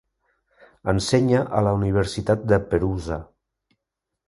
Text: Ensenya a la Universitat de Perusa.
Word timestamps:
Ensenya 0.93 1.41
a 1.59 1.61
la 1.67 1.75
Universitat 1.81 2.49
de 2.53 2.61
Perusa. 2.73 3.21